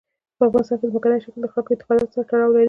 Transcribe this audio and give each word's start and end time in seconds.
په 0.37 0.43
افغانستان 0.47 0.77
کې 0.79 0.91
ځمکنی 0.91 1.17
شکل 1.25 1.39
د 1.43 1.47
خلکو 1.53 1.71
اعتقاداتو 1.71 2.13
سره 2.15 2.25
تړاو 2.29 2.49
لري. 2.53 2.59